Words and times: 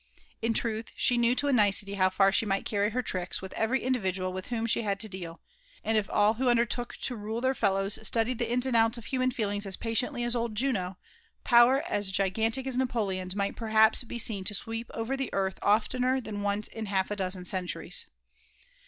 In 0.41 0.55
trulh, 0.55 0.87
she 0.95 1.15
knew 1.15 1.35
to 1.35 1.47
a 1.47 1.51
mcety 1.51 1.95
bow 1.95 2.09
for 2.09 2.31
she 2.31 2.43
BH^ 2.43 2.65
carry 2.65 2.89
her 2.89 3.03
tf 3.03 3.21
idks 3.23 3.39
with 3.39 3.53
e^ery 3.53 3.83
individual 3.83 4.33
with 4.33 4.47
wbmi 4.47 4.67
she 4.67 4.81
bad 4.81 4.99
to 4.99 5.07
deal; 5.07 5.39
and 5.83 5.95
if 5.95 6.07
dl 6.07 6.37
who 6.37 6.45
uadertodi 6.45 6.97
to 7.05 7.15
rule 7.15 7.39
their 7.39 7.53
fsHows 7.53 8.03
studied 8.03 8.39
the 8.39 8.47
ioe 8.47 8.63
aAd 8.63 8.73
ouls 8.73 8.97
ef 8.97 9.05
human 9.05 9.31
feeiingi 9.31 9.63
as 9.67 9.77
patiently 9.77 10.23
at 10.23 10.31
okl 10.33 10.55
Jsaa, 10.55 10.95
power 11.43 11.83
as 11.83 12.11
gIgaiK 12.11 12.51
tie 12.51 12.71
aa 12.71 12.77
Napoleon's 12.77 13.35
mighl 13.35 13.53
perhaps 13.55 14.03
be 14.03 14.17
seea 14.17 14.43
to 14.43 14.55
sweep 14.55 14.89
ever 14.95 15.15
the 15.15 15.29
earth 15.33 15.59
ef 15.63 15.87
tener 15.87 16.19
than 16.19 16.37
oace 16.37 16.67
kt 16.73 16.87
half 16.87 17.11
a 17.11 17.15
dezea 17.15 17.41
eeninries. 17.43 18.05